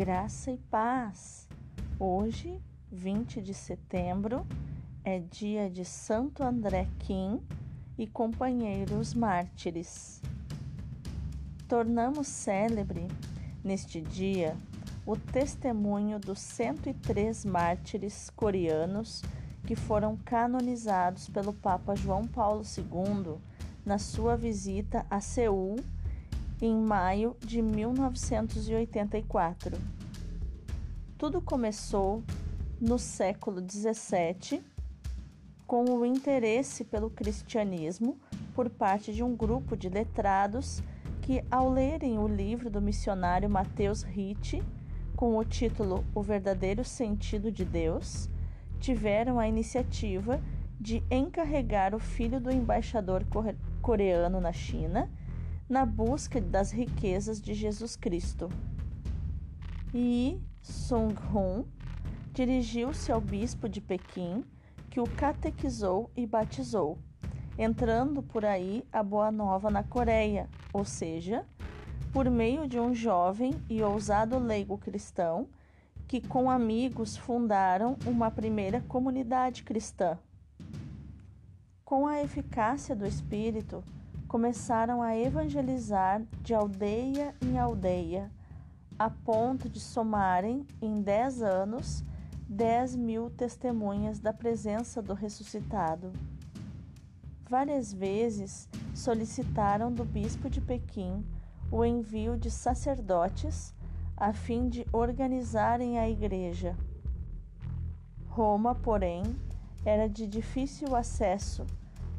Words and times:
Graça 0.00 0.50
e 0.50 0.56
paz. 0.56 1.46
Hoje, 1.98 2.58
20 2.90 3.42
de 3.42 3.52
setembro, 3.52 4.46
é 5.04 5.18
dia 5.18 5.68
de 5.68 5.84
Santo 5.84 6.42
André 6.42 6.88
Kim 7.00 7.38
e 7.98 8.06
companheiros 8.06 9.12
mártires. 9.12 10.22
Tornamos 11.68 12.28
célebre 12.28 13.08
neste 13.62 14.00
dia 14.00 14.56
o 15.04 15.18
testemunho 15.18 16.18
dos 16.18 16.38
103 16.38 17.44
mártires 17.44 18.30
coreanos 18.30 19.20
que 19.66 19.76
foram 19.76 20.16
canonizados 20.24 21.28
pelo 21.28 21.52
Papa 21.52 21.94
João 21.94 22.26
Paulo 22.26 22.62
II 22.64 23.36
na 23.84 23.98
sua 23.98 24.34
visita 24.34 25.04
a 25.10 25.20
Seul 25.20 25.76
em 26.60 26.76
maio 26.76 27.36
de 27.40 27.62
1984. 27.62 29.78
Tudo 31.16 31.40
começou 31.40 32.22
no 32.80 32.98
século 32.98 33.60
XVII 33.60 34.60
com 35.66 35.84
o 35.84 36.04
interesse 36.04 36.84
pelo 36.84 37.10
cristianismo 37.10 38.18
por 38.54 38.68
parte 38.68 39.12
de 39.12 39.22
um 39.22 39.36
grupo 39.36 39.76
de 39.76 39.88
letrados 39.88 40.82
que, 41.22 41.44
ao 41.50 41.70
lerem 41.70 42.18
o 42.18 42.26
livro 42.26 42.68
do 42.68 42.80
missionário 42.80 43.48
Mateus 43.48 44.02
Ritt, 44.02 44.60
com 45.14 45.36
o 45.36 45.44
título 45.44 46.04
O 46.14 46.22
Verdadeiro 46.22 46.84
Sentido 46.84 47.52
de 47.52 47.64
Deus, 47.64 48.28
tiveram 48.80 49.38
a 49.38 49.46
iniciativa 49.46 50.40
de 50.80 51.04
encarregar 51.10 51.94
o 51.94 51.98
filho 51.98 52.40
do 52.40 52.50
embaixador 52.50 53.22
coreano 53.82 54.40
na 54.40 54.52
China 54.52 55.10
na 55.70 55.86
busca 55.86 56.40
das 56.40 56.72
riquezas 56.72 57.40
de 57.40 57.54
Jesus 57.54 57.94
Cristo. 57.94 58.48
Yi 59.94 60.42
Sung-hun 60.60 61.64
dirigiu-se 62.32 63.12
ao 63.12 63.20
bispo 63.20 63.68
de 63.68 63.80
Pequim, 63.80 64.44
que 64.90 64.98
o 64.98 65.04
catequizou 65.04 66.10
e 66.16 66.26
batizou, 66.26 66.98
entrando 67.56 68.20
por 68.20 68.44
aí 68.44 68.84
a 68.92 69.00
boa 69.00 69.30
nova 69.30 69.70
na 69.70 69.84
Coreia, 69.84 70.48
ou 70.72 70.84
seja, 70.84 71.46
por 72.12 72.28
meio 72.28 72.66
de 72.66 72.80
um 72.80 72.92
jovem 72.92 73.54
e 73.68 73.80
ousado 73.80 74.40
leigo 74.40 74.76
cristão 74.76 75.48
que, 76.08 76.20
com 76.20 76.50
amigos, 76.50 77.16
fundaram 77.16 77.96
uma 78.04 78.28
primeira 78.28 78.80
comunidade 78.88 79.62
cristã. 79.62 80.18
Com 81.84 82.08
a 82.08 82.20
eficácia 82.20 82.96
do 82.96 83.06
Espírito, 83.06 83.84
começaram 84.30 85.02
a 85.02 85.18
evangelizar 85.18 86.22
de 86.40 86.54
aldeia 86.54 87.34
em 87.42 87.58
aldeia, 87.58 88.30
a 88.96 89.10
ponto 89.10 89.68
de 89.68 89.80
somarem, 89.80 90.64
em 90.80 91.02
dez 91.02 91.42
anos, 91.42 92.04
dez 92.48 92.94
mil 92.94 93.28
testemunhas 93.28 94.20
da 94.20 94.32
presença 94.32 95.02
do 95.02 95.14
ressuscitado. 95.14 96.12
Várias 97.48 97.92
vezes 97.92 98.68
solicitaram 98.94 99.92
do 99.92 100.04
bispo 100.04 100.48
de 100.48 100.60
Pequim 100.60 101.26
o 101.68 101.84
envio 101.84 102.36
de 102.36 102.52
sacerdotes 102.52 103.74
a 104.16 104.32
fim 104.32 104.68
de 104.68 104.86
organizarem 104.92 105.98
a 105.98 106.08
igreja. 106.08 106.76
Roma, 108.28 108.76
porém, 108.76 109.24
era 109.84 110.08
de 110.08 110.24
difícil 110.24 110.94
acesso 110.94 111.66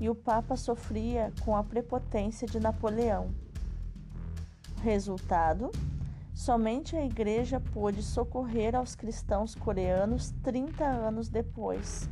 e 0.00 0.08
o 0.08 0.14
Papa 0.14 0.56
sofria 0.56 1.32
com 1.44 1.56
a 1.56 1.64
prepotência 1.64 2.46
de 2.46 2.60
Napoleão. 2.60 3.30
Resultado: 4.82 5.70
somente 6.34 6.96
a 6.96 7.04
Igreja 7.04 7.60
pôde 7.60 8.02
socorrer 8.02 8.74
aos 8.74 8.94
cristãos 8.94 9.54
coreanos 9.54 10.32
30 10.42 10.84
anos 10.84 11.28
depois, 11.28 12.08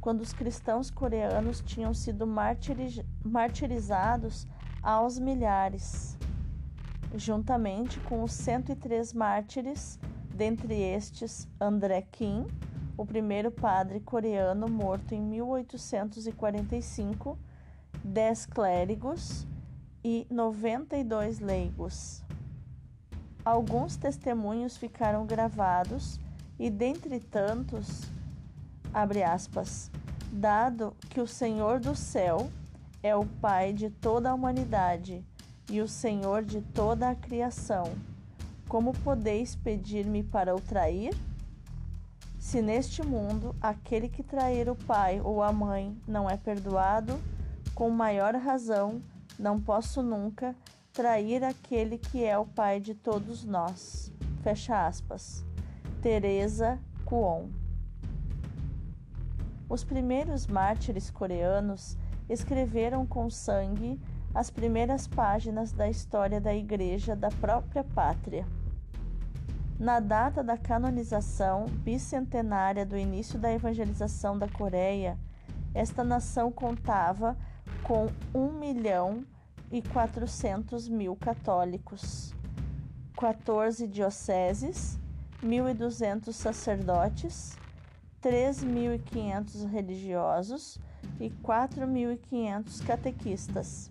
quando 0.00 0.22
os 0.22 0.32
cristãos 0.32 0.90
coreanos 0.90 1.60
tinham 1.60 1.92
sido 1.92 2.26
martiriz 2.26 3.00
martirizados 3.24 4.46
aos 4.82 5.18
milhares, 5.18 6.16
juntamente 7.14 8.00
com 8.00 8.22
os 8.22 8.32
103 8.32 9.12
mártires, 9.12 9.98
dentre 10.34 10.74
estes 10.74 11.48
André 11.60 12.02
Kim 12.02 12.46
o 12.96 13.04
primeiro 13.04 13.50
padre 13.50 14.00
coreano 14.00 14.68
morto 14.68 15.14
em 15.14 15.20
1845, 15.20 17.38
10 18.02 18.46
clérigos 18.46 19.46
e 20.02 20.26
92 20.30 21.40
leigos. 21.40 22.24
Alguns 23.44 23.96
testemunhos 23.96 24.76
ficaram 24.76 25.26
gravados 25.26 26.18
e, 26.58 26.70
dentre 26.70 27.20
tantos, 27.20 28.10
abre 28.92 29.22
aspas, 29.22 29.90
dado 30.32 30.96
que 31.10 31.20
o 31.20 31.26
Senhor 31.26 31.78
do 31.78 31.94
céu 31.94 32.50
é 33.02 33.14
o 33.14 33.26
Pai 33.26 33.72
de 33.72 33.90
toda 33.90 34.30
a 34.30 34.34
humanidade 34.34 35.24
e 35.70 35.80
o 35.80 35.88
Senhor 35.88 36.44
de 36.44 36.60
toda 36.60 37.10
a 37.10 37.14
criação, 37.14 37.84
como 38.68 38.92
podeis 38.92 39.54
pedir-me 39.54 40.22
para 40.22 40.54
o 40.54 40.60
trair? 40.60 41.14
Se 42.46 42.62
neste 42.62 43.02
mundo 43.04 43.56
aquele 43.60 44.08
que 44.08 44.22
trair 44.22 44.70
o 44.70 44.76
pai 44.76 45.20
ou 45.20 45.42
a 45.42 45.52
mãe 45.52 46.00
não 46.06 46.30
é 46.30 46.36
perdoado, 46.36 47.18
com 47.74 47.90
maior 47.90 48.36
razão 48.36 49.02
não 49.36 49.60
posso 49.60 50.00
nunca 50.00 50.54
trair 50.92 51.42
aquele 51.42 51.98
que 51.98 52.24
é 52.24 52.38
o 52.38 52.46
pai 52.46 52.78
de 52.78 52.94
todos 52.94 53.44
nós. 53.44 54.12
Fecha 54.44 54.86
aspas. 54.86 55.44
Teresa 56.00 56.78
Kuon. 57.04 57.48
Os 59.68 59.82
primeiros 59.82 60.46
mártires 60.46 61.10
coreanos 61.10 61.98
escreveram 62.28 63.04
com 63.04 63.28
sangue 63.28 64.00
as 64.32 64.50
primeiras 64.50 65.08
páginas 65.08 65.72
da 65.72 65.90
história 65.90 66.40
da 66.40 66.54
Igreja 66.54 67.16
da 67.16 67.28
própria 67.28 67.82
pátria. 67.82 68.46
Na 69.78 70.00
data 70.00 70.42
da 70.42 70.56
canonização 70.56 71.66
bicentenária 71.66 72.86
do 72.86 72.96
início 72.96 73.38
da 73.38 73.52
evangelização 73.52 74.38
da 74.38 74.48
Coreia, 74.48 75.18
esta 75.74 76.02
nação 76.02 76.50
contava 76.50 77.36
com 77.82 78.06
1 78.34 78.52
milhão 78.52 79.22
e 79.70 79.82
400 79.82 80.88
mil 80.88 81.14
católicos, 81.14 82.34
14 83.18 83.86
dioceses, 83.86 84.98
1.200 85.44 86.32
sacerdotes, 86.32 87.58
3.500 88.22 89.68
religiosos 89.68 90.78
e 91.20 91.28
4.500 91.28 92.82
catequistas, 92.82 93.90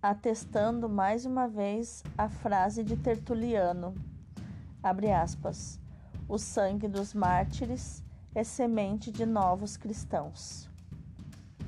atestando 0.00 0.88
mais 0.88 1.26
uma 1.26 1.48
vez 1.48 2.04
a 2.16 2.28
frase 2.28 2.84
de 2.84 2.96
Tertuliano 2.96 3.92
abre 4.82 5.10
aspas, 5.10 5.80
o 6.28 6.38
sangue 6.38 6.88
dos 6.88 7.14
mártires 7.14 8.02
é 8.34 8.44
semente 8.44 9.10
de 9.10 9.24
novos 9.24 9.76
cristãos. 9.76 10.68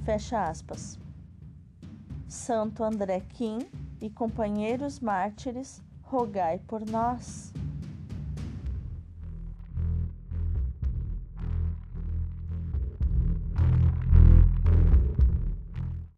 Fecha 0.04 0.48
aspas. 0.48 0.98
Santo 2.28 2.84
André 2.84 3.20
Kim 3.20 3.58
e 4.00 4.08
companheiros 4.08 5.00
mártires, 5.00 5.82
rogai 6.02 6.58
por 6.66 6.84
nós. 6.88 7.52